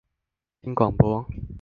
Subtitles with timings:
[0.63, 1.27] 聽廣播